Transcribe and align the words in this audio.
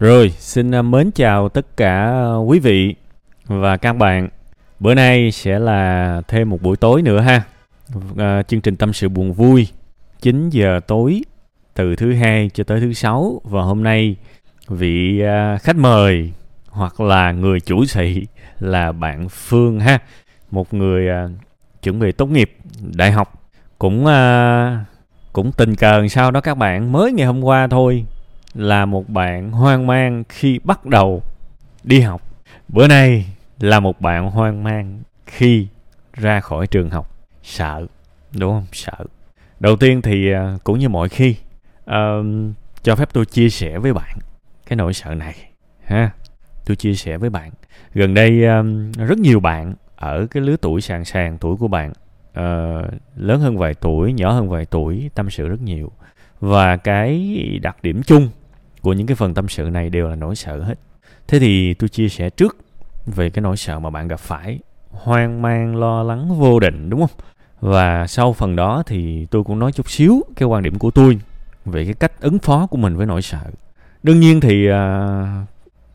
Rồi, 0.00 0.34
xin 0.38 0.74
à, 0.74 0.82
mến 0.82 1.10
chào 1.10 1.48
tất 1.48 1.76
cả 1.76 2.06
à, 2.06 2.36
quý 2.36 2.58
vị 2.58 2.94
và 3.46 3.76
các 3.76 3.92
bạn. 3.92 4.28
Bữa 4.78 4.94
nay 4.94 5.30
sẽ 5.30 5.58
là 5.58 6.22
thêm 6.28 6.50
một 6.50 6.62
buổi 6.62 6.76
tối 6.76 7.02
nữa 7.02 7.20
ha. 7.20 7.42
À, 8.16 8.42
chương 8.42 8.60
trình 8.60 8.76
tâm 8.76 8.92
sự 8.92 9.08
buồn 9.08 9.32
vui 9.32 9.68
9 10.20 10.50
giờ 10.50 10.80
tối 10.86 11.22
từ 11.74 11.96
thứ 11.96 12.14
hai 12.14 12.50
cho 12.54 12.64
tới 12.64 12.80
thứ 12.80 12.92
sáu. 12.92 13.40
Và 13.44 13.62
hôm 13.62 13.82
nay 13.82 14.16
vị 14.68 15.20
à, 15.20 15.58
khách 15.58 15.76
mời 15.76 16.32
hoặc 16.68 17.00
là 17.00 17.32
người 17.32 17.60
chủ 17.60 17.84
sĩ 17.84 18.26
là 18.58 18.92
bạn 18.92 19.28
Phương 19.28 19.80
ha, 19.80 19.98
một 20.50 20.74
người 20.74 21.08
à, 21.08 21.28
chuẩn 21.82 21.98
bị 21.98 22.12
tốt 22.12 22.26
nghiệp 22.26 22.56
đại 22.96 23.12
học. 23.12 23.42
Cũng 23.78 24.06
à, 24.06 24.84
cũng 25.32 25.52
tình 25.52 25.76
cờ 25.76 26.08
sao 26.08 26.30
đó 26.30 26.40
các 26.40 26.54
bạn. 26.54 26.92
Mới 26.92 27.12
ngày 27.12 27.26
hôm 27.26 27.44
qua 27.44 27.66
thôi 27.66 28.04
là 28.54 28.86
một 28.86 29.08
bạn 29.08 29.52
hoang 29.52 29.86
mang 29.86 30.24
khi 30.28 30.60
bắt 30.64 30.86
đầu 30.86 31.22
đi 31.84 32.00
học. 32.00 32.22
Bữa 32.68 32.88
nay 32.88 33.26
là 33.60 33.80
một 33.80 34.00
bạn 34.00 34.30
hoang 34.30 34.64
mang 34.64 35.02
khi 35.26 35.66
ra 36.12 36.40
khỏi 36.40 36.66
trường 36.66 36.90
học. 36.90 37.16
Sợ 37.42 37.86
đúng 38.38 38.52
không? 38.52 38.66
Sợ. 38.72 39.04
Đầu 39.60 39.76
tiên 39.76 40.02
thì 40.02 40.32
à, 40.32 40.58
cũng 40.64 40.78
như 40.78 40.88
mọi 40.88 41.08
khi 41.08 41.36
uh, 41.90 42.26
cho 42.82 42.96
phép 42.96 43.08
tôi 43.12 43.26
chia 43.26 43.48
sẻ 43.48 43.78
với 43.78 43.92
bạn 43.92 44.18
cái 44.66 44.76
nỗi 44.76 44.92
sợ 44.92 45.14
này 45.14 45.34
ha? 45.84 46.10
Tôi 46.66 46.76
chia 46.76 46.94
sẻ 46.94 47.18
với 47.18 47.30
bạn. 47.30 47.50
Gần 47.94 48.14
đây 48.14 48.44
um, 48.46 48.92
rất 48.92 49.18
nhiều 49.18 49.40
bạn 49.40 49.74
ở 49.96 50.26
cái 50.30 50.42
lứa 50.42 50.56
tuổi 50.56 50.80
sàng 50.80 51.04
sàng 51.04 51.38
tuổi 51.38 51.56
của 51.56 51.68
bạn 51.68 51.90
uh, 52.30 52.86
lớn 53.16 53.40
hơn 53.40 53.58
vài 53.58 53.74
tuổi 53.74 54.12
nhỏ 54.12 54.32
hơn 54.32 54.48
vài 54.48 54.66
tuổi 54.66 55.10
tâm 55.14 55.30
sự 55.30 55.48
rất 55.48 55.60
nhiều. 55.60 55.92
Và 56.40 56.76
cái 56.76 57.36
đặc 57.62 57.76
điểm 57.82 58.02
chung 58.02 58.28
của 58.82 58.92
những 58.92 59.06
cái 59.06 59.14
phần 59.14 59.34
tâm 59.34 59.48
sự 59.48 59.62
này 59.62 59.90
đều 59.90 60.08
là 60.08 60.16
nỗi 60.16 60.36
sợ 60.36 60.62
hết. 60.62 60.74
Thế 61.28 61.38
thì 61.38 61.74
tôi 61.74 61.88
chia 61.88 62.08
sẻ 62.08 62.30
trước 62.30 62.56
về 63.06 63.30
cái 63.30 63.42
nỗi 63.42 63.56
sợ 63.56 63.78
mà 63.78 63.90
bạn 63.90 64.08
gặp 64.08 64.20
phải. 64.20 64.58
Hoang 64.90 65.42
mang 65.42 65.76
lo 65.76 66.02
lắng 66.02 66.38
vô 66.38 66.60
định 66.60 66.90
đúng 66.90 67.00
không? 67.00 67.16
Và 67.60 68.06
sau 68.06 68.32
phần 68.32 68.56
đó 68.56 68.82
thì 68.86 69.26
tôi 69.30 69.44
cũng 69.44 69.58
nói 69.58 69.72
chút 69.72 69.90
xíu 69.90 70.22
cái 70.36 70.46
quan 70.46 70.62
điểm 70.62 70.78
của 70.78 70.90
tôi 70.90 71.18
về 71.64 71.84
cái 71.84 71.94
cách 71.94 72.12
ứng 72.20 72.38
phó 72.38 72.66
của 72.66 72.76
mình 72.76 72.96
với 72.96 73.06
nỗi 73.06 73.22
sợ. 73.22 73.40
Đương 74.02 74.20
nhiên 74.20 74.40
thì 74.40 74.68
uh, 74.70 74.74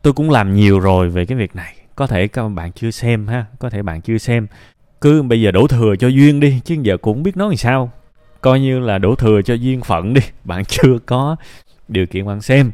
tôi 0.02 0.12
cũng 0.12 0.30
làm 0.30 0.54
nhiều 0.54 0.80
rồi 0.80 1.08
về 1.08 1.26
cái 1.26 1.38
việc 1.38 1.56
này. 1.56 1.74
Có 1.94 2.06
thể 2.06 2.28
các 2.28 2.48
bạn 2.48 2.72
chưa 2.72 2.90
xem 2.90 3.26
ha 3.26 3.44
có 3.58 3.70
thể 3.70 3.82
bạn 3.82 4.00
chưa 4.00 4.18
xem. 4.18 4.46
Cứ 5.00 5.22
bây 5.22 5.40
giờ 5.40 5.50
đổ 5.50 5.66
thừa 5.66 5.96
cho 5.98 6.08
duyên 6.08 6.40
đi 6.40 6.60
chứ 6.64 6.76
giờ 6.82 6.96
cũng 6.96 7.22
biết 7.22 7.36
nói 7.36 7.48
làm 7.48 7.56
sao. 7.56 7.90
Coi 8.40 8.60
như 8.60 8.78
là 8.78 8.98
đổ 8.98 9.14
thừa 9.14 9.42
cho 9.42 9.54
duyên 9.54 9.80
phận 9.80 10.14
đi 10.14 10.20
bạn 10.44 10.64
chưa 10.68 10.98
có 11.06 11.36
điều 11.88 12.06
kiện 12.06 12.26
bạn 12.26 12.40
xem 12.40 12.70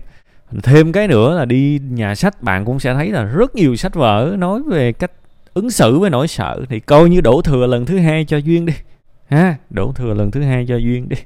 thêm 0.62 0.92
cái 0.92 1.08
nữa 1.08 1.34
là 1.34 1.44
đi 1.44 1.80
nhà 1.90 2.14
sách, 2.14 2.42
bạn 2.42 2.64
cũng 2.64 2.80
sẽ 2.80 2.94
thấy 2.94 3.10
là 3.10 3.24
rất 3.24 3.54
nhiều 3.54 3.76
sách 3.76 3.94
vở 3.94 4.34
nói 4.38 4.62
về 4.62 4.92
cách 4.92 5.12
ứng 5.54 5.70
xử 5.70 5.98
với 5.98 6.10
nỗi 6.10 6.28
sợ. 6.28 6.64
Thì 6.68 6.80
coi 6.80 7.10
như 7.10 7.20
đổ 7.20 7.42
thừa 7.42 7.66
lần 7.66 7.86
thứ 7.86 7.98
hai 7.98 8.24
cho 8.24 8.36
duyên 8.36 8.66
đi. 8.66 8.72
Ha, 9.28 9.56
đổ 9.70 9.92
thừa 9.92 10.14
lần 10.14 10.30
thứ 10.30 10.42
hai 10.42 10.66
cho 10.68 10.76
duyên 10.76 11.08
đi. 11.08 11.16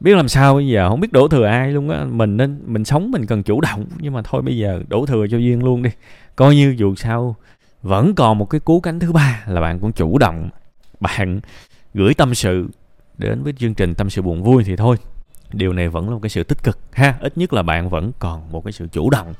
Biết 0.00 0.16
làm 0.16 0.28
sao 0.28 0.54
bây 0.54 0.68
giờ? 0.68 0.88
Không 0.88 1.00
biết 1.00 1.12
đổ 1.12 1.28
thừa 1.28 1.46
ai 1.46 1.72
luôn 1.72 1.90
á. 1.90 2.04
Mình 2.04 2.36
nên, 2.36 2.60
mình 2.66 2.84
sống 2.84 3.10
mình 3.10 3.26
cần 3.26 3.42
chủ 3.42 3.60
động. 3.60 3.86
Nhưng 3.98 4.12
mà 4.12 4.22
thôi 4.24 4.42
bây 4.42 4.56
giờ 4.56 4.82
đổ 4.88 5.06
thừa 5.06 5.26
cho 5.30 5.38
duyên 5.38 5.64
luôn 5.64 5.82
đi. 5.82 5.90
Coi 6.36 6.54
như 6.54 6.74
dù 6.78 6.94
sao, 6.94 7.36
vẫn 7.82 8.14
còn 8.14 8.38
một 8.38 8.50
cái 8.50 8.60
cú 8.60 8.80
cánh 8.80 8.98
thứ 9.00 9.12
ba 9.12 9.42
là 9.46 9.60
bạn 9.60 9.78
cũng 9.78 9.92
chủ 9.92 10.18
động. 10.18 10.48
Bạn 11.00 11.40
gửi 11.94 12.14
tâm 12.14 12.34
sự 12.34 12.68
đến 13.18 13.42
với 13.42 13.52
chương 13.58 13.74
trình 13.74 13.94
tâm 13.94 14.10
sự 14.10 14.22
buồn 14.22 14.42
vui 14.42 14.64
thì 14.64 14.76
thôi 14.76 14.96
điều 15.52 15.72
này 15.72 15.88
vẫn 15.88 16.08
là 16.08 16.14
một 16.14 16.20
cái 16.22 16.30
sự 16.30 16.44
tích 16.44 16.62
cực, 16.62 16.78
ha. 16.92 17.14
Ít 17.20 17.38
nhất 17.38 17.52
là 17.52 17.62
bạn 17.62 17.88
vẫn 17.88 18.12
còn 18.18 18.52
một 18.52 18.64
cái 18.64 18.72
sự 18.72 18.88
chủ 18.92 19.10
động. 19.10 19.34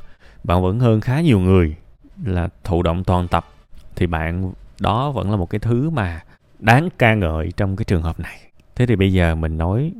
Bạn 0.45 0.63
vẫn 0.63 0.81
hơn 0.81 1.01
khá 1.01 1.21
nhiều 1.21 1.41
người 1.41 1.77
là 2.25 2.49
thụ 2.65 2.83
động 2.83 3.05
toàn 3.05 3.29
tập. 3.29 3.49
Thì 3.97 4.07
bạn, 4.07 4.53
đó 4.81 5.11
vẫn 5.11 5.31
là 5.31 5.37
một 5.37 5.51
cái 5.51 5.59
thứ 5.59 5.91
mà 5.91 6.21
đáng 6.59 6.89
ca 6.99 7.15
ngợi 7.15 7.53
trong 7.57 7.77
cái 7.77 7.85
trường 7.85 8.03
hợp 8.03 8.21
này. 8.21 8.41
Thế 8.77 8.87
thì 8.87 8.97
bây 8.97 9.13
giờ 9.13 9.35
mình 9.35 9.59
nói 9.59 9.93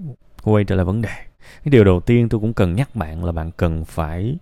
quay 0.43 0.65
trở 0.65 0.77
lại 0.77 0.85
vấn 0.85 1.03
đề. 1.03 1.15
Cái 1.65 1.71
điều 1.71 1.85
đầu 1.85 2.01
tiên 2.01 2.29
tôi 2.29 2.41
cũng 2.41 2.53
cần 2.53 2.75
nhắc 2.75 2.97
bạn 2.97 3.25
là 3.25 3.33
bạn 3.33 3.51
cần 3.57 3.85
phải 3.85 4.37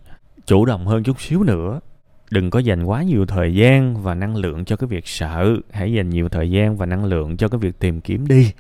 chủ 0.46 0.64
động 0.64 0.86
hơn 0.86 1.02
chút 1.02 1.20
xíu 1.20 1.42
nữa. 1.42 1.80
Đừng 2.30 2.50
có 2.50 2.58
dành 2.58 2.84
quá 2.84 3.02
nhiều 3.02 3.26
thời 3.26 3.54
gian 3.54 4.02
và 4.02 4.14
năng 4.14 4.36
lượng 4.36 4.64
cho 4.64 4.76
cái 4.76 4.88
việc 4.88 5.08
sợ. 5.08 5.56
Hãy 5.70 5.92
dành 5.92 6.10
nhiều 6.10 6.28
thời 6.28 6.50
gian 6.50 6.76
và 6.76 6.86
năng 6.86 7.04
lượng 7.04 7.36
cho 7.36 7.48
cái 7.48 7.58
việc 7.58 7.78
tìm 7.78 8.00
kiếm 8.00 8.28
đi 8.28 8.52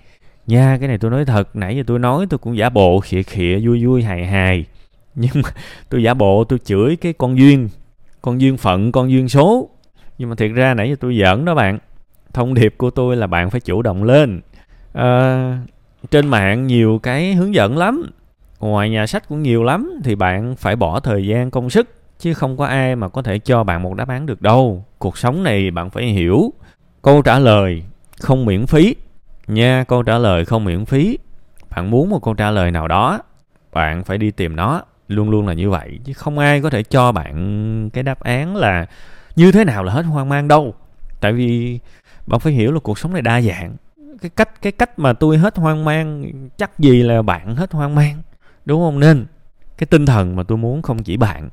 nha 0.48 0.76
cái 0.80 0.88
này 0.88 0.98
tôi 0.98 1.10
nói 1.10 1.24
thật 1.24 1.56
nãy 1.56 1.76
giờ 1.76 1.82
tôi 1.86 1.98
nói 1.98 2.26
tôi 2.30 2.38
cũng 2.38 2.56
giả 2.56 2.68
bộ 2.68 3.00
khịa 3.00 3.22
khịa 3.22 3.58
vui 3.62 3.86
vui 3.86 4.02
hài 4.02 4.26
hài. 4.26 4.64
Nhưng 5.14 5.30
mà 5.34 5.50
tôi 5.88 6.02
giả 6.02 6.14
bộ 6.14 6.44
tôi 6.44 6.58
chửi 6.64 6.96
cái 6.96 7.12
con 7.12 7.38
duyên 7.38 7.68
con 8.22 8.40
duyên 8.40 8.56
phận 8.56 8.92
con 8.92 9.10
duyên 9.10 9.28
số. 9.28 9.68
Nhưng 10.18 10.28
mà 10.28 10.34
thiệt 10.34 10.50
ra 10.54 10.74
nãy 10.74 10.88
giờ 10.88 10.96
tôi 11.00 11.18
giỡn 11.18 11.44
đó 11.44 11.54
bạn. 11.54 11.78
Thông 12.32 12.54
điệp 12.54 12.74
của 12.78 12.90
tôi 12.90 13.16
là 13.16 13.26
bạn 13.26 13.50
phải 13.50 13.60
chủ 13.60 13.82
động 13.82 14.04
lên. 14.04 14.40
À, 14.92 15.58
trên 16.10 16.28
mạng 16.28 16.66
nhiều 16.66 17.00
cái 17.02 17.34
hướng 17.34 17.54
dẫn 17.54 17.78
lắm. 17.78 18.10
Ngoài 18.60 18.90
nhà 18.90 19.06
sách 19.06 19.28
cũng 19.28 19.42
nhiều 19.42 19.64
lắm 19.64 20.00
thì 20.04 20.14
bạn 20.14 20.56
phải 20.56 20.76
bỏ 20.76 21.00
thời 21.00 21.26
gian 21.26 21.50
công 21.50 21.70
sức 21.70 21.88
chứ 22.18 22.34
không 22.34 22.56
có 22.56 22.66
ai 22.66 22.96
mà 22.96 23.08
có 23.08 23.22
thể 23.22 23.38
cho 23.38 23.64
bạn 23.64 23.82
một 23.82 23.94
đáp 23.94 24.08
án 24.08 24.26
được 24.26 24.42
đâu. 24.42 24.84
Cuộc 24.98 25.18
sống 25.18 25.42
này 25.42 25.70
bạn 25.70 25.90
phải 25.90 26.04
hiểu. 26.04 26.52
Câu 27.02 27.22
trả 27.22 27.38
lời 27.38 27.82
không 28.20 28.44
miễn 28.44 28.66
phí 28.66 28.94
nha 29.48 29.84
câu 29.88 30.02
trả 30.02 30.18
lời 30.18 30.44
không 30.44 30.64
miễn 30.64 30.84
phí. 30.84 31.18
Bạn 31.70 31.90
muốn 31.90 32.10
một 32.10 32.22
câu 32.22 32.34
trả 32.34 32.50
lời 32.50 32.70
nào 32.70 32.88
đó, 32.88 33.20
bạn 33.72 34.04
phải 34.04 34.18
đi 34.18 34.30
tìm 34.30 34.56
nó. 34.56 34.82
Luôn 35.08 35.30
luôn 35.30 35.46
là 35.46 35.52
như 35.52 35.70
vậy, 35.70 35.98
chứ 36.04 36.12
không 36.12 36.38
ai 36.38 36.60
có 36.60 36.70
thể 36.70 36.82
cho 36.82 37.12
bạn 37.12 37.90
cái 37.92 38.02
đáp 38.02 38.20
án 38.20 38.56
là 38.56 38.86
như 39.36 39.52
thế 39.52 39.64
nào 39.64 39.84
là 39.84 39.92
hết 39.92 40.02
hoang 40.02 40.28
mang 40.28 40.48
đâu. 40.48 40.74
Tại 41.20 41.32
vì 41.32 41.80
bạn 42.26 42.40
phải 42.40 42.52
hiểu 42.52 42.72
là 42.72 42.80
cuộc 42.80 42.98
sống 42.98 43.12
này 43.12 43.22
đa 43.22 43.40
dạng. 43.40 43.76
Cái 44.20 44.30
cách 44.36 44.62
cái 44.62 44.72
cách 44.72 44.98
mà 44.98 45.12
tôi 45.12 45.38
hết 45.38 45.56
hoang 45.56 45.84
mang, 45.84 46.32
chắc 46.56 46.78
gì 46.78 47.02
là 47.02 47.22
bạn 47.22 47.56
hết 47.56 47.72
hoang 47.72 47.94
mang, 47.94 48.22
đúng 48.64 48.80
không 48.80 49.00
nên 49.00 49.26
cái 49.78 49.86
tinh 49.86 50.06
thần 50.06 50.36
mà 50.36 50.42
tôi 50.42 50.58
muốn 50.58 50.82
không 50.82 51.02
chỉ 51.02 51.16
bạn, 51.16 51.48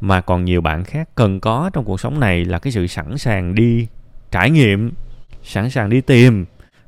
mà 0.00 0.20
còn 0.20 0.44
nhiều 0.44 0.60
bạn 0.60 0.84
khác 0.84 1.08
cần 1.14 1.40
có 1.40 1.70
trong 1.72 1.84
cuộc 1.84 2.00
sống 2.00 2.20
này 2.20 2.44
là 2.44 2.58
cái 2.58 2.72
sự 2.72 2.86
sẵn 2.86 3.18
sàng 3.18 3.54
đi 3.54 3.86
trải 4.30 4.50
nghiệm, 4.50 4.92
sẵn 5.42 5.70
sàng 5.70 5.90
đi 5.90 6.00
tìm 6.00 6.44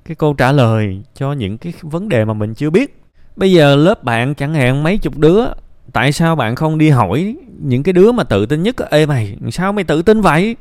cái 0.09 0.15
câu 0.15 0.35
trả 0.35 0.53
lời 0.53 1.03
cho 1.15 1.33
những 1.33 1.59
cái 1.59 1.73
vấn 1.83 2.09
đề 2.09 2.25
mà 2.25 2.35
mình 2.35 2.55
chưa 2.55 2.71
biết. 2.71 3.03
Bây 3.37 3.53
giờ 3.53 3.77
lớp 3.77 4.05
bạn 4.05 4.35
chẳng 4.35 4.55
hạn 4.55 4.83
mấy 4.83 4.99
chục 4.99 5.19
đứa, 5.19 5.45
tại 5.93 6.13
sao 6.13 6.37
bạn 6.37 6.55
không 6.55 6.79
đi 6.79 6.91
hỏi 6.91 7.37
những 7.59 7.83
cái 7.83 7.93
đứa 7.93 8.13
mà 8.13 8.25
tự 8.25 8.47
tin 8.47 8.63
nhất? 8.63 8.77
Ê 8.91 9.07
mày 9.07 9.37
sao 9.51 9.73
mày 9.73 9.85
tự 9.85 10.03
tin 10.03 10.21
vậy? 10.21 10.57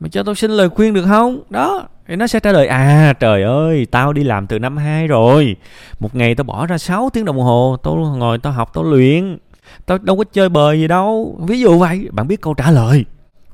Mày 0.00 0.10
cho 0.10 0.22
tao 0.22 0.34
xin 0.34 0.50
lời 0.50 0.68
khuyên 0.68 0.94
được 0.94 1.04
không? 1.08 1.42
Đó, 1.50 1.88
thì 2.06 2.16
nó 2.16 2.26
sẽ 2.26 2.40
trả 2.40 2.52
lời 2.52 2.66
à 2.66 3.12
trời 3.20 3.42
ơi, 3.42 3.86
tao 3.90 4.12
đi 4.12 4.24
làm 4.24 4.46
từ 4.46 4.58
năm 4.58 4.76
2 4.76 5.06
rồi. 5.06 5.56
Một 6.00 6.16
ngày 6.16 6.34
tao 6.34 6.44
bỏ 6.44 6.66
ra 6.66 6.78
6 6.78 7.10
tiếng 7.12 7.24
đồng 7.24 7.38
hồ, 7.38 7.76
tao 7.82 7.94
ngồi 7.96 8.38
tao 8.38 8.52
học, 8.52 8.70
tao 8.74 8.84
luyện. 8.84 9.38
Tao 9.86 9.98
đâu 9.98 10.16
có 10.16 10.24
chơi 10.32 10.48
bời 10.48 10.80
gì 10.80 10.88
đâu. 10.88 11.38
Ví 11.48 11.60
dụ 11.60 11.78
vậy, 11.78 12.08
bạn 12.12 12.28
biết 12.28 12.40
câu 12.40 12.54
trả 12.54 12.70
lời. 12.70 13.04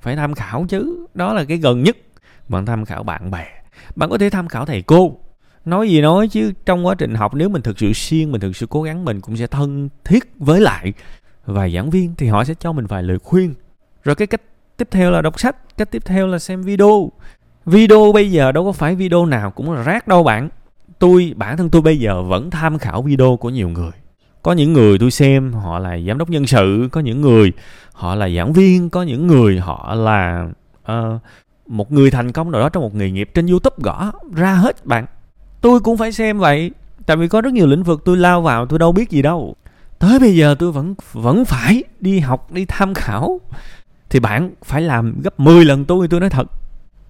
Phải 0.01 0.17
tham 0.17 0.35
khảo 0.35 0.67
chứ, 0.69 1.07
đó 1.15 1.33
là 1.33 1.45
cái 1.45 1.57
gần 1.57 1.83
nhất. 1.83 1.97
Bạn 2.49 2.67
tham 2.67 2.85
khảo 2.85 3.03
bạn 3.03 3.31
bè. 3.31 3.47
Bạn 3.97 4.11
có 4.11 4.19
thể 4.19 4.31
tham 4.31 4.49
khảo 4.49 4.67
thầy 4.67 4.83
cô 4.83 5.17
nói 5.67 5.91
gì 5.91 6.01
nói 6.01 6.29
chứ 6.29 6.53
trong 6.67 6.87
quá 6.87 6.95
trình 6.95 7.15
học 7.15 7.35
nếu 7.35 7.49
mình 7.49 7.63
thực 7.63 7.79
sự 7.79 7.93
siêng 7.93 8.33
mình 8.33 8.41
thực 8.41 8.57
sự 8.57 8.67
cố 8.67 8.83
gắng 8.83 9.05
mình 9.05 9.21
cũng 9.21 9.37
sẽ 9.37 9.47
thân 9.47 9.89
thiết 10.05 10.25
với 10.39 10.61
lại 10.61 10.93
vài 11.47 11.73
giảng 11.75 11.91
viên 11.91 12.15
thì 12.15 12.27
họ 12.27 12.45
sẽ 12.45 12.55
cho 12.55 12.73
mình 12.73 12.87
vài 12.87 13.03
lời 13.03 13.19
khuyên. 13.19 13.55
Rồi 14.05 14.15
cái 14.15 14.27
cách 14.27 14.41
tiếp 14.77 14.89
theo 14.91 15.11
là 15.11 15.23
đọc 15.23 15.41
sách 15.41 15.57
cách 15.77 15.91
tiếp 15.91 16.03
theo 16.05 16.27
là 16.27 16.39
xem 16.39 16.63
video. 16.63 17.11
Video 17.67 18.13
bây 18.13 18.31
giờ 18.31 18.53
đâu 18.53 18.65
có 18.65 18.73
phải 18.73 18.95
video 18.95 19.27
nào 19.27 19.51
cũng 19.51 19.73
là 19.73 19.83
rác 19.83 20.09
đâu 20.09 20.23
bạn. 20.23 20.49
Tôi 20.99 21.33
bản 21.37 21.57
thân 21.57 21.71
tôi 21.71 21.83
bây 21.83 21.99
giờ 21.99 22.23
vẫn 22.23 22.51
tham 22.51 22.79
khảo 22.79 23.03
video 23.03 23.37
của 23.37 23.51
nhiều 23.51 23.69
người. 23.69 23.93
Có 24.43 24.53
những 24.53 24.73
người 24.73 24.99
tôi 24.99 25.11
xem 25.11 25.53
họ 25.53 25.79
là 25.79 25.99
giám 26.09 26.19
đốc 26.19 26.31
nhân 26.31 26.47
sự 26.47 26.89
có 26.93 27.01
những 27.01 27.21
người 27.21 27.53
họ 27.93 28.15
là 28.15 28.29
giảng 28.29 28.53
viên 28.53 28.91
có 28.91 29.03
những 29.03 29.27
người 29.27 29.61
họ 29.61 29.95
là 29.95 30.49
uh, 30.93 31.21
một 31.67 31.93
người 31.93 32.11
thành 32.11 32.33
công 32.33 32.51
nào 32.51 32.61
đó 32.61 32.69
trong 32.69 32.83
một 32.83 32.95
nghề 32.95 33.11
nghiệp 33.11 33.31
trên 33.35 33.47
youtube 33.47 33.77
gõ 33.79 34.13
ra 34.35 34.55
hết 34.55 34.87
bạn 34.87 35.07
tôi 35.61 35.81
cũng 35.81 35.97
phải 35.97 36.13
xem 36.13 36.39
vậy, 36.39 36.71
tại 37.07 37.17
vì 37.17 37.29
có 37.29 37.41
rất 37.41 37.53
nhiều 37.53 37.67
lĩnh 37.67 37.83
vực 37.83 38.03
tôi 38.05 38.17
lao 38.17 38.43
vào 38.43 38.67
tôi 38.67 38.79
đâu 38.79 38.93
biết 38.93 39.11
gì 39.11 39.23
đâu. 39.23 39.55
Tới 39.99 40.19
bây 40.19 40.37
giờ 40.37 40.55
tôi 40.59 40.73
vẫn 40.73 40.95
vẫn 41.13 41.45
phải 41.45 41.85
đi 42.01 42.19
học, 42.19 42.53
đi 42.53 42.65
tham 42.65 42.95
khảo. 42.95 43.41
Thì 44.11 44.21
bạn 44.21 44.51
phải 44.65 44.83
làm 44.83 45.21
gấp 45.23 45.41
10 45.41 45.65
lần 45.65 45.85
tôi 45.85 46.09
tôi 46.09 46.21
nói 46.21 46.31
thật. 46.31 46.47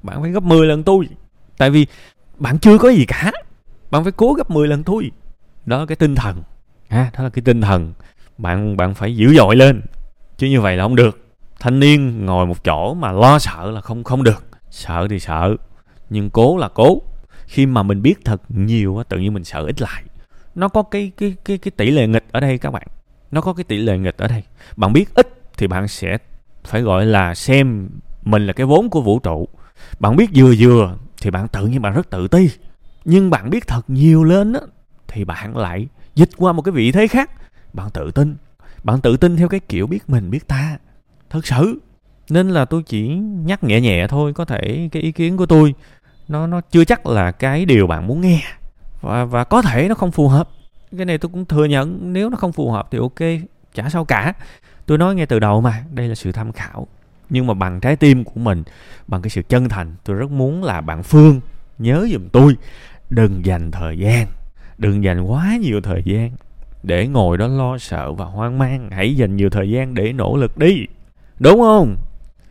Bạn 0.02 0.22
phải 0.22 0.30
gấp 0.30 0.42
10 0.42 0.66
lần 0.66 0.82
tôi, 0.82 1.08
tại 1.58 1.70
vì 1.70 1.86
bạn 2.38 2.58
chưa 2.58 2.78
có 2.78 2.88
gì 2.88 3.04
cả. 3.08 3.32
Bạn 3.90 4.04
phải 4.04 4.12
cố 4.12 4.32
gấp 4.32 4.50
10 4.50 4.68
lần 4.68 4.82
tôi. 4.82 5.10
Đó 5.66 5.78
là 5.78 5.86
cái 5.86 5.96
tinh 5.96 6.14
thần. 6.14 6.42
Ha 6.88 7.10
đó 7.18 7.24
là 7.24 7.30
cái 7.30 7.42
tinh 7.42 7.60
thần. 7.60 7.92
Bạn 8.38 8.76
bạn 8.76 8.94
phải 8.94 9.16
dữ 9.16 9.34
dội 9.34 9.56
lên. 9.56 9.82
Chứ 10.36 10.46
như 10.46 10.60
vậy 10.60 10.76
là 10.76 10.84
không 10.84 10.96
được. 10.96 11.26
Thanh 11.60 11.80
niên 11.80 12.26
ngồi 12.26 12.46
một 12.46 12.64
chỗ 12.64 12.94
mà 12.94 13.12
lo 13.12 13.38
sợ 13.38 13.70
là 13.70 13.80
không 13.80 14.04
không 14.04 14.22
được. 14.22 14.44
Sợ 14.70 15.06
thì 15.10 15.18
sợ, 15.18 15.56
nhưng 16.10 16.30
cố 16.30 16.56
là 16.56 16.68
cố 16.68 17.02
khi 17.46 17.66
mà 17.66 17.82
mình 17.82 18.02
biết 18.02 18.24
thật 18.24 18.42
nhiều 18.48 19.02
tự 19.08 19.18
nhiên 19.18 19.34
mình 19.34 19.44
sợ 19.44 19.66
ít 19.66 19.80
lại. 19.80 20.02
Nó 20.54 20.68
có 20.68 20.82
cái 20.82 21.12
cái 21.16 21.34
cái 21.44 21.58
cái 21.58 21.70
tỷ 21.76 21.90
lệ 21.90 22.06
nghịch 22.06 22.24
ở 22.32 22.40
đây 22.40 22.58
các 22.58 22.70
bạn. 22.70 22.86
Nó 23.30 23.40
có 23.40 23.52
cái 23.52 23.64
tỷ 23.64 23.76
lệ 23.76 23.98
nghịch 23.98 24.16
ở 24.16 24.28
đây. 24.28 24.42
Bạn 24.76 24.92
biết 24.92 25.14
ít 25.14 25.40
thì 25.56 25.66
bạn 25.66 25.88
sẽ 25.88 26.18
phải 26.64 26.82
gọi 26.82 27.06
là 27.06 27.34
xem 27.34 27.88
mình 28.22 28.46
là 28.46 28.52
cái 28.52 28.66
vốn 28.66 28.90
của 28.90 29.00
vũ 29.00 29.18
trụ. 29.18 29.48
Bạn 30.00 30.16
biết 30.16 30.30
vừa 30.34 30.54
vừa 30.58 30.96
thì 31.20 31.30
bạn 31.30 31.48
tự 31.48 31.66
nhiên 31.66 31.82
bạn 31.82 31.94
rất 31.94 32.10
tự 32.10 32.28
ti. 32.28 32.50
Nhưng 33.04 33.30
bạn 33.30 33.50
biết 33.50 33.66
thật 33.66 33.82
nhiều 33.88 34.24
lên 34.24 34.52
á, 34.52 34.60
thì 35.08 35.24
bạn 35.24 35.56
lại 35.56 35.88
dịch 36.14 36.30
qua 36.36 36.52
một 36.52 36.62
cái 36.62 36.72
vị 36.72 36.92
thế 36.92 37.08
khác. 37.08 37.30
Bạn 37.72 37.90
tự 37.90 38.10
tin. 38.10 38.36
Bạn 38.82 39.00
tự 39.00 39.16
tin 39.16 39.36
theo 39.36 39.48
cái 39.48 39.60
kiểu 39.60 39.86
biết 39.86 40.10
mình, 40.10 40.30
biết 40.30 40.48
ta. 40.48 40.78
Thật 41.30 41.46
sự. 41.46 41.80
Nên 42.30 42.48
là 42.48 42.64
tôi 42.64 42.82
chỉ 42.82 43.08
nhắc 43.18 43.64
nhẹ 43.64 43.80
nhẹ 43.80 44.06
thôi, 44.06 44.32
có 44.34 44.44
thể 44.44 44.88
cái 44.92 45.02
ý 45.02 45.12
kiến 45.12 45.36
của 45.36 45.46
tôi 45.46 45.74
nó 46.28 46.46
nó 46.46 46.60
chưa 46.60 46.84
chắc 46.84 47.06
là 47.06 47.30
cái 47.30 47.64
điều 47.64 47.86
bạn 47.86 48.06
muốn 48.06 48.20
nghe. 48.20 48.42
Và 49.00 49.24
và 49.24 49.44
có 49.44 49.62
thể 49.62 49.88
nó 49.88 49.94
không 49.94 50.12
phù 50.12 50.28
hợp. 50.28 50.48
Cái 50.96 51.06
này 51.06 51.18
tôi 51.18 51.30
cũng 51.32 51.44
thừa 51.44 51.64
nhận, 51.64 52.12
nếu 52.12 52.30
nó 52.30 52.36
không 52.36 52.52
phù 52.52 52.70
hợp 52.70 52.88
thì 52.90 52.98
ok, 52.98 53.40
chả 53.74 53.88
sao 53.88 54.04
cả. 54.04 54.32
Tôi 54.86 54.98
nói 54.98 55.14
ngay 55.14 55.26
từ 55.26 55.38
đầu 55.38 55.60
mà, 55.60 55.84
đây 55.92 56.08
là 56.08 56.14
sự 56.14 56.32
tham 56.32 56.52
khảo. 56.52 56.86
Nhưng 57.30 57.46
mà 57.46 57.54
bằng 57.54 57.80
trái 57.80 57.96
tim 57.96 58.24
của 58.24 58.40
mình, 58.40 58.62
bằng 59.06 59.22
cái 59.22 59.30
sự 59.30 59.42
chân 59.48 59.68
thành, 59.68 59.94
tôi 60.04 60.16
rất 60.16 60.30
muốn 60.30 60.64
là 60.64 60.80
bạn 60.80 61.02
phương 61.02 61.40
nhớ 61.78 62.06
giùm 62.12 62.28
tôi, 62.28 62.56
đừng 63.10 63.46
dành 63.46 63.70
thời 63.70 63.98
gian, 63.98 64.26
đừng 64.78 65.04
dành 65.04 65.20
quá 65.20 65.56
nhiều 65.60 65.80
thời 65.80 66.02
gian 66.04 66.30
để 66.82 67.06
ngồi 67.06 67.38
đó 67.38 67.46
lo 67.46 67.78
sợ 67.78 68.12
và 68.12 68.24
hoang 68.24 68.58
mang. 68.58 68.90
Hãy 68.90 69.16
dành 69.16 69.36
nhiều 69.36 69.50
thời 69.50 69.70
gian 69.70 69.94
để 69.94 70.12
nỗ 70.12 70.36
lực 70.36 70.58
đi. 70.58 70.86
Đúng 71.38 71.60
không? 71.60 71.96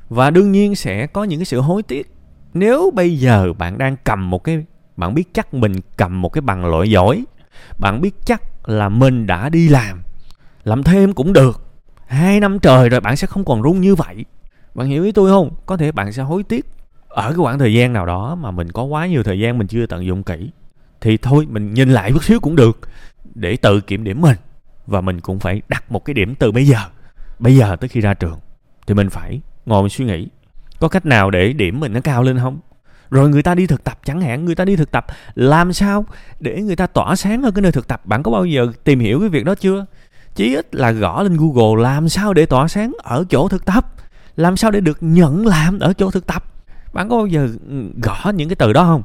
Và 0.10 0.30
đương 0.30 0.52
nhiên 0.52 0.76
sẽ 0.76 1.08
có 1.08 1.24
những 1.24 1.40
cái 1.40 1.46
sự 1.46 1.62
hối 1.62 1.84
tiếc 1.84 2.15
nếu 2.56 2.92
bây 2.96 3.18
giờ 3.18 3.54
bạn 3.54 3.78
đang 3.78 3.96
cầm 4.04 4.30
một 4.30 4.44
cái, 4.44 4.66
bạn 4.98 5.14
biết 5.14 5.34
chắc 5.34 5.54
mình 5.54 5.76
cầm 5.98 6.22
một 6.22 6.30
cái 6.30 6.42
bằng 6.42 6.66
loại 6.66 6.90
giỏi, 6.90 7.24
bạn 7.78 8.02
biết 8.02 8.16
chắc 8.26 8.70
là 8.70 8.90
mình 8.90 9.28
đã 9.28 9.50
đi 9.50 9.70
làm 9.70 10.02
làm 10.64 10.84
thêm 10.84 11.14
cũng 11.14 11.34
được. 11.34 11.62
Hai 12.08 12.40
năm 12.40 12.60
trời 12.60 12.90
rồi 12.90 13.00
bạn 13.00 13.16
sẽ 13.16 13.28
không 13.28 13.46
còn 13.46 13.62
run 13.62 13.82
như 13.82 13.96
vậy. 13.96 14.26
Bạn 14.76 14.88
hiểu 14.88 15.04
ý 15.04 15.12
tôi 15.12 15.30
không? 15.30 15.50
Có 15.66 15.78
thể 15.78 15.92
bạn 15.92 16.14
sẽ 16.14 16.24
hối 16.24 16.44
tiếc 16.44 16.66
ở 17.08 17.30
cái 17.30 17.38
khoảng 17.38 17.60
thời 17.60 17.74
gian 17.74 17.94
nào 17.94 18.06
đó 18.06 18.36
mà 18.36 18.52
mình 18.52 18.72
có 18.72 18.84
quá 18.84 19.08
nhiều 19.08 19.24
thời 19.24 19.40
gian 19.40 19.58
mình 19.58 19.68
chưa 19.68 19.86
tận 19.86 20.06
dụng 20.06 20.24
kỹ, 20.24 20.52
thì 21.02 21.18
thôi 21.18 21.48
mình 21.50 21.74
nhìn 21.74 21.90
lại 21.90 22.12
chút 22.12 22.24
xíu 22.24 22.40
cũng 22.40 22.56
được, 22.56 22.80
để 23.36 23.58
tự 23.58 23.82
kiểm 23.82 24.04
điểm 24.04 24.22
mình, 24.22 24.38
và 24.88 25.02
mình 25.02 25.22
cũng 25.22 25.40
phải 25.40 25.62
đặt 25.68 25.92
một 25.92 26.06
cái 26.06 26.14
điểm 26.14 26.36
từ 26.36 26.52
bây 26.52 26.68
giờ. 26.68 26.80
Bây 27.40 27.56
giờ 27.56 27.76
tới 27.76 27.88
khi 27.88 28.02
ra 28.02 28.14
trường, 28.14 28.40
thì 28.88 28.94
mình 28.94 29.10
phải 29.10 29.42
ngồi 29.66 29.82
mình 29.82 29.90
suy 29.90 30.06
nghĩ 30.06 30.28
có 30.86 30.90
cách 30.90 31.06
nào 31.06 31.32
để 31.32 31.54
điểm 31.54 31.80
mình 31.80 31.94
nó 31.94 32.00
cao 32.04 32.24
lên 32.24 32.40
không? 32.40 32.60
Rồi 33.10 33.30
người 33.30 33.44
ta 33.44 33.56
đi 33.56 33.68
thực 33.68 33.84
tập 33.84 34.00
chẳng 34.04 34.22
hạn, 34.22 34.46
người 34.46 34.56
ta 34.56 34.66
đi 34.66 34.76
thực 34.76 34.92
tập 34.92 35.06
làm 35.36 35.74
sao 35.74 36.06
để 36.40 36.62
người 36.62 36.76
ta 36.76 36.88
tỏa 36.88 37.16
sáng 37.16 37.44
ở 37.44 37.52
cái 37.52 37.62
nơi 37.62 37.72
thực 37.72 37.88
tập? 37.88 38.06
Bạn 38.06 38.24
có 38.24 38.32
bao 38.32 38.46
giờ 38.46 38.68
tìm 38.84 39.00
hiểu 39.00 39.20
cái 39.20 39.30
việc 39.30 39.46
đó 39.46 39.56
chưa? 39.56 39.86
Chí 40.36 40.56
ít 40.56 40.76
là 40.76 40.92
gõ 40.92 41.24
lên 41.24 41.38
google 41.38 41.84
làm 41.84 42.10
sao 42.10 42.34
để 42.34 42.46
tỏa 42.46 42.68
sáng 42.68 42.92
ở 43.04 43.26
chỗ 43.30 43.48
thực 43.48 43.66
tập, 43.66 43.94
làm 44.36 44.58
sao 44.58 44.72
để 44.72 44.80
được 44.80 44.98
nhận 45.02 45.46
làm 45.46 45.80
ở 45.80 45.94
chỗ 45.94 46.12
thực 46.12 46.28
tập. 46.28 46.44
Bạn 46.94 47.10
có 47.10 47.18
bao 47.18 47.28
giờ 47.28 47.50
ừ, 47.70 47.84
gõ 48.04 48.32
những 48.36 48.50
cái 48.50 48.56
từ 48.56 48.74
đó 48.74 48.84
không? 48.84 49.04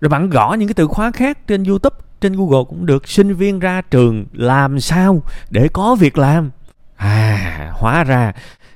Rồi 0.00 0.08
bạn 0.08 0.30
gõ 0.30 0.54
những 0.54 0.68
cái 0.68 0.74
từ 0.74 0.86
khóa 0.86 1.10
khác 1.10 1.46
trên 1.46 1.64
youtube, 1.64 1.96
trên 2.20 2.32
google 2.36 2.64
cũng 2.68 2.86
được. 2.86 3.08
Sinh 3.08 3.34
viên 3.34 3.58
ra 3.58 3.80
trường 3.80 4.26
làm 4.32 4.80
sao 4.80 5.22
để 5.50 5.68
có 5.72 5.94
việc 5.94 6.18
làm? 6.18 6.50
À 6.96 7.72
hóa 7.74 8.04
ra 8.04 8.32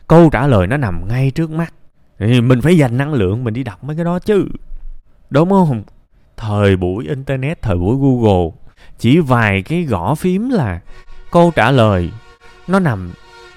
câu 0.09 0.31
trả 0.33 0.47
lời 0.47 0.67
nó 0.67 0.77
nằm 0.77 1.09
ngay 1.09 1.31
trước 1.31 1.51
mắt 1.51 1.75
thì 2.29 2.41
mình 2.41 2.61
phải 2.61 2.79
dành 2.79 2.97
năng 2.97 3.13
lượng 3.13 3.45
mình 3.45 3.55
đi 3.55 3.63
đọc 3.63 3.85
mấy 3.85 3.97
cái 3.97 4.05
đó 4.05 4.19
chứ. 4.19 4.49
Đúng 5.31 5.51
không? 5.51 5.83
Thời 6.37 6.77
buổi 6.77 7.09
internet, 7.09 7.63
thời 7.63 7.77
buổi 7.77 7.97
google, 8.01 8.51
chỉ 8.99 9.19
vài 9.19 9.63
cái 9.63 9.83
gõ 9.83 10.15
phím 10.15 10.51
là 10.51 10.81
câu 11.33 11.53
trả 11.57 11.71
lời, 11.71 12.11
nó 12.69 12.79
nằm 12.79 13.13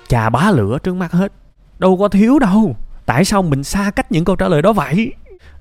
chà 0.08 0.30
bá 0.30 0.52
lửa 0.52 0.78
trước 0.84 0.94
mắt 0.94 1.12
hết. 1.12 1.32
Đâu 1.80 1.98
có 1.98 2.08
thiếu 2.08 2.40
đâu. 2.40 2.76
Tại 3.06 3.26
sao 3.26 3.42
mình 3.42 3.64
xa 3.64 3.92
cách 3.92 4.12
những 4.12 4.26
câu 4.26 4.36
trả 4.36 4.48
lời 4.48 4.62
đó 4.62 4.74
vậy? 4.74 5.14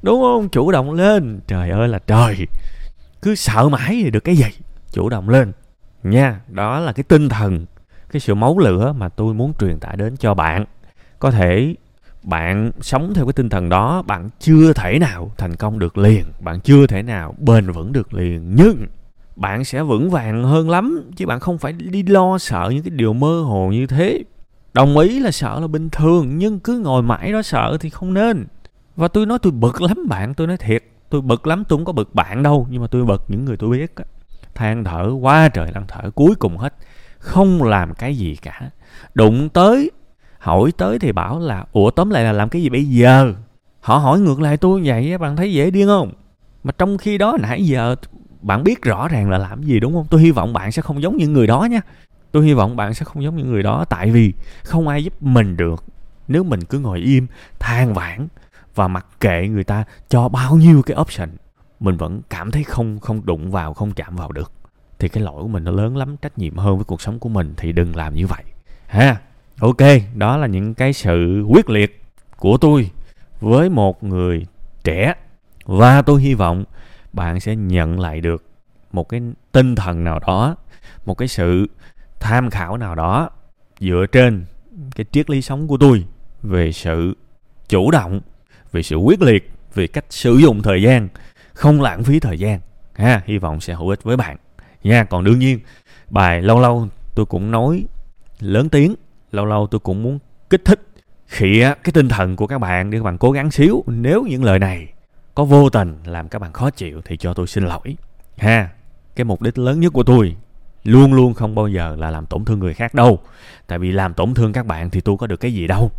Đúng 0.02 0.20
không? 0.20 0.48
Chủ 0.48 0.72
động 0.72 0.92
lên. 0.92 1.40
Trời 1.46 1.70
ơi 1.70 1.88
là 1.88 1.98
trời. 1.98 2.46
Cứ 3.22 3.34
sợ 3.34 3.68
mãi 3.68 4.00
thì 4.04 4.10
được 4.10 4.24
cái 4.24 4.36
gì? 4.36 4.48
Chủ 4.92 5.08
động 5.08 5.28
lên. 5.28 5.52
Nha, 6.02 6.40
đó 6.48 6.80
là 6.80 6.92
cái 6.92 7.04
tinh 7.04 7.28
thần, 7.28 7.66
cái 8.12 8.20
sự 8.20 8.34
máu 8.34 8.58
lửa 8.58 8.94
mà 8.96 9.08
tôi 9.08 9.34
muốn 9.34 9.52
truyền 9.60 9.78
tải 9.78 9.96
đến 9.96 10.16
cho 10.16 10.34
bạn. 10.34 10.64
Có 11.18 11.30
thể 11.30 11.74
bạn 12.26 12.70
sống 12.80 13.14
theo 13.14 13.26
cái 13.26 13.32
tinh 13.32 13.48
thần 13.48 13.68
đó, 13.68 14.02
bạn 14.02 14.28
chưa 14.40 14.72
thể 14.72 14.98
nào 14.98 15.30
thành 15.36 15.56
công 15.56 15.78
được 15.78 15.98
liền, 15.98 16.24
bạn 16.40 16.60
chưa 16.60 16.86
thể 16.86 17.02
nào 17.02 17.34
bền 17.38 17.70
vững 17.70 17.92
được 17.92 18.14
liền. 18.14 18.54
Nhưng 18.54 18.86
bạn 19.36 19.64
sẽ 19.64 19.82
vững 19.82 20.10
vàng 20.10 20.44
hơn 20.44 20.70
lắm, 20.70 21.10
chứ 21.16 21.26
bạn 21.26 21.40
không 21.40 21.58
phải 21.58 21.72
đi 21.72 22.02
lo 22.02 22.38
sợ 22.38 22.70
những 22.74 22.82
cái 22.82 22.90
điều 22.90 23.12
mơ 23.12 23.42
hồ 23.42 23.68
như 23.72 23.86
thế. 23.86 24.22
Đồng 24.72 24.98
ý 24.98 25.18
là 25.18 25.30
sợ 25.30 25.60
là 25.60 25.66
bình 25.66 25.88
thường, 25.90 26.38
nhưng 26.38 26.60
cứ 26.60 26.78
ngồi 26.78 27.02
mãi 27.02 27.32
đó 27.32 27.42
sợ 27.42 27.76
thì 27.80 27.90
không 27.90 28.14
nên. 28.14 28.46
Và 28.96 29.08
tôi 29.08 29.26
nói 29.26 29.38
tôi 29.42 29.52
bực 29.52 29.82
lắm 29.82 30.06
bạn, 30.08 30.34
tôi 30.34 30.46
nói 30.46 30.56
thiệt, 30.56 30.84
tôi 31.10 31.20
bực 31.20 31.46
lắm 31.46 31.64
tôi 31.68 31.76
không 31.78 31.84
có 31.84 31.92
bực 31.92 32.14
bạn 32.14 32.42
đâu, 32.42 32.66
nhưng 32.70 32.82
mà 32.82 32.88
tôi 32.90 33.04
bực 33.04 33.24
những 33.28 33.44
người 33.44 33.56
tôi 33.56 33.70
biết 33.70 33.92
than 34.54 34.84
thở 34.84 35.10
quá 35.20 35.48
trời, 35.48 35.70
than 35.74 35.84
thở 35.88 36.10
cuối 36.10 36.34
cùng 36.38 36.56
hết, 36.56 36.74
không 37.18 37.62
làm 37.62 37.94
cái 37.94 38.16
gì 38.16 38.36
cả. 38.42 38.70
Đụng 39.14 39.48
tới 39.48 39.90
hỏi 40.46 40.72
tới 40.76 40.98
thì 40.98 41.12
bảo 41.12 41.38
là, 41.38 41.64
ủa, 41.72 41.90
tóm 41.90 42.10
lại 42.10 42.24
là 42.24 42.32
làm 42.32 42.48
cái 42.48 42.62
gì 42.62 42.68
bây 42.68 42.84
giờ? 42.84 43.32
Họ 43.80 43.98
hỏi 43.98 44.20
ngược 44.20 44.40
lại, 44.40 44.56
tôi 44.56 44.82
vậy 44.84 45.18
bạn 45.18 45.36
thấy 45.36 45.52
dễ 45.52 45.70
điên 45.70 45.86
không? 45.86 46.12
Mà 46.64 46.72
trong 46.78 46.98
khi 46.98 47.18
đó 47.18 47.36
nãy 47.40 47.66
giờ 47.66 47.96
bạn 48.42 48.64
biết 48.64 48.82
rõ 48.82 49.08
ràng 49.08 49.30
là 49.30 49.38
làm 49.38 49.62
gì, 49.62 49.80
đúng 49.80 49.92
không? 49.92 50.06
Tôi 50.10 50.20
hy 50.20 50.30
vọng 50.30 50.52
bạn 50.52 50.72
sẽ 50.72 50.82
không 50.82 51.02
giống 51.02 51.16
những 51.16 51.32
người 51.32 51.46
đó 51.46 51.68
nha. 51.70 51.80
Tôi 52.32 52.44
hy 52.44 52.54
vọng 52.54 52.76
bạn 52.76 52.94
sẽ 52.94 53.04
không 53.04 53.22
giống 53.22 53.36
những 53.36 53.50
người 53.50 53.62
đó, 53.62 53.84
tại 53.88 54.10
vì 54.10 54.32
không 54.64 54.88
ai 54.88 55.04
giúp 55.04 55.22
mình 55.22 55.56
được 55.56 55.84
nếu 56.28 56.44
mình 56.44 56.64
cứ 56.64 56.78
ngồi 56.78 56.98
im, 56.98 57.26
than 57.58 57.94
vãn 57.94 58.28
và 58.74 58.88
mặc 58.88 59.06
kệ 59.20 59.48
người 59.48 59.64
ta 59.64 59.84
cho 60.08 60.28
bao 60.28 60.56
nhiêu 60.56 60.82
cái 60.82 60.96
option, 61.00 61.28
mình 61.80 61.96
vẫn 61.96 62.20
cảm 62.30 62.50
thấy 62.50 62.64
không 62.64 62.98
không 62.98 63.26
đụng 63.26 63.50
vào, 63.50 63.74
không 63.74 63.92
chạm 63.92 64.16
vào 64.16 64.32
được. 64.32 64.52
Thì 64.98 65.08
cái 65.08 65.22
lỗi 65.22 65.42
của 65.42 65.48
mình 65.48 65.64
nó 65.64 65.70
lớn 65.70 65.96
lắm, 65.96 66.16
trách 66.16 66.38
nhiệm 66.38 66.56
hơn 66.56 66.76
với 66.76 66.84
cuộc 66.84 67.00
sống 67.00 67.18
của 67.18 67.28
mình 67.28 67.54
thì 67.56 67.72
đừng 67.72 67.96
làm 67.96 68.14
như 68.14 68.26
vậy, 68.26 68.42
ha? 68.86 69.16
Ok, 69.60 69.76
đó 70.14 70.36
là 70.36 70.46
những 70.46 70.74
cái 70.74 70.92
sự 70.92 71.44
quyết 71.48 71.70
liệt 71.70 72.02
của 72.36 72.56
tôi 72.56 72.90
với 73.40 73.70
một 73.70 74.04
người 74.04 74.46
trẻ. 74.84 75.14
Và 75.64 76.02
tôi 76.02 76.22
hy 76.22 76.34
vọng 76.34 76.64
bạn 77.12 77.40
sẽ 77.40 77.56
nhận 77.56 78.00
lại 78.00 78.20
được 78.20 78.44
một 78.92 79.08
cái 79.08 79.20
tinh 79.52 79.74
thần 79.74 80.04
nào 80.04 80.18
đó, 80.18 80.56
một 81.06 81.14
cái 81.14 81.28
sự 81.28 81.66
tham 82.20 82.50
khảo 82.50 82.76
nào 82.76 82.94
đó 82.94 83.30
dựa 83.80 84.06
trên 84.12 84.44
cái 84.94 85.06
triết 85.12 85.30
lý 85.30 85.42
sống 85.42 85.68
của 85.68 85.76
tôi 85.76 86.04
về 86.42 86.72
sự 86.72 87.16
chủ 87.68 87.90
động, 87.90 88.20
về 88.72 88.82
sự 88.82 88.96
quyết 88.96 89.22
liệt, 89.22 89.50
về 89.74 89.86
cách 89.86 90.04
sử 90.10 90.36
dụng 90.36 90.62
thời 90.62 90.82
gian, 90.82 91.08
không 91.52 91.82
lãng 91.82 92.04
phí 92.04 92.20
thời 92.20 92.38
gian. 92.38 92.60
Ha, 92.94 93.22
hy 93.26 93.38
vọng 93.38 93.60
sẽ 93.60 93.74
hữu 93.74 93.88
ích 93.88 94.02
với 94.02 94.16
bạn. 94.16 94.36
Nha, 94.82 95.04
còn 95.04 95.24
đương 95.24 95.38
nhiên, 95.38 95.60
bài 96.10 96.42
lâu 96.42 96.60
lâu 96.60 96.88
tôi 97.14 97.26
cũng 97.26 97.50
nói 97.50 97.84
lớn 98.40 98.68
tiếng 98.68 98.94
lâu 99.30 99.44
lâu 99.44 99.66
tôi 99.66 99.78
cũng 99.80 100.02
muốn 100.02 100.18
kích 100.50 100.64
thích 100.64 100.80
khịa 101.26 101.74
cái 101.84 101.92
tinh 101.92 102.08
thần 102.08 102.36
của 102.36 102.46
các 102.46 102.58
bạn 102.58 102.90
để 102.90 102.98
các 102.98 103.04
bạn 103.04 103.18
cố 103.18 103.32
gắng 103.32 103.50
xíu. 103.50 103.84
Nếu 103.86 104.24
những 104.24 104.44
lời 104.44 104.58
này 104.58 104.92
có 105.34 105.44
vô 105.44 105.70
tình 105.70 105.98
làm 106.04 106.28
các 106.28 106.38
bạn 106.38 106.52
khó 106.52 106.70
chịu 106.70 107.00
thì 107.04 107.16
cho 107.16 107.34
tôi 107.34 107.46
xin 107.46 107.64
lỗi. 107.64 107.96
Ha, 108.36 108.70
cái 109.16 109.24
mục 109.24 109.42
đích 109.42 109.58
lớn 109.58 109.80
nhất 109.80 109.92
của 109.92 110.02
tôi 110.02 110.36
luôn 110.84 111.12
luôn 111.12 111.34
không 111.34 111.54
bao 111.54 111.68
giờ 111.68 111.96
là 111.98 112.10
làm 112.10 112.26
tổn 112.26 112.44
thương 112.44 112.58
người 112.58 112.74
khác 112.74 112.94
đâu. 112.94 113.18
Tại 113.66 113.78
vì 113.78 113.92
làm 113.92 114.14
tổn 114.14 114.34
thương 114.34 114.52
các 114.52 114.66
bạn 114.66 114.90
thì 114.90 115.00
tôi 115.00 115.16
có 115.16 115.26
được 115.26 115.36
cái 115.36 115.54
gì 115.54 115.66
đâu. 115.66 115.90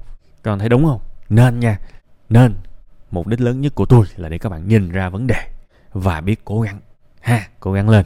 Các 0.43 0.51
bạn 0.51 0.60
thấy 0.60 0.69
đúng 0.69 0.86
không? 0.86 1.00
Nên 1.29 1.60
nha. 1.60 1.79
Nên, 2.29 2.53
mục 3.12 3.27
đích 3.27 3.41
lớn 3.41 3.62
nhất 3.62 3.75
của 3.75 3.86
tôi 3.86 4.05
là 4.15 4.29
để 4.29 4.38
các 4.38 4.50
bạn 4.50 4.67
nhìn 4.67 4.91
ra 4.91 5.10
vấn 5.10 5.27
đề 5.27 5.48
và 5.93 6.22
biết 6.22 6.46
cố 6.46 6.62
gắng. 6.62 6.79
Ha, 7.22 7.48
cố 7.60 7.74
gắng 7.74 7.89
lên. 7.89 8.05